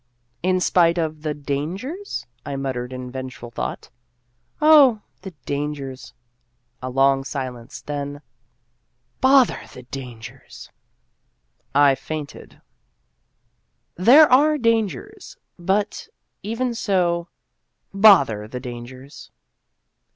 [0.41, 3.91] "In spite of the 'dangers'?" I muttered in vengeful thought.
[4.59, 6.15] "Oh, the 'dangers.'"
[6.81, 6.81] Danger!
[6.81, 7.81] 267 A long silence.
[7.83, 8.21] Then,"
[9.29, 10.71] Bother the' dangers
[11.87, 12.61] '!"(I fainted.)
[13.95, 16.07] There are" dangers," but
[16.41, 17.27] Even so,
[17.93, 19.29] Bother the "dangers"!